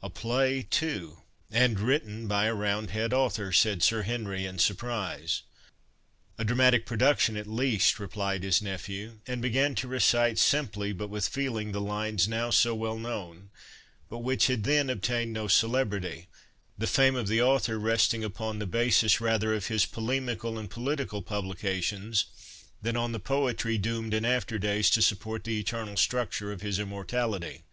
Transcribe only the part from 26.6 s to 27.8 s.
his immortality.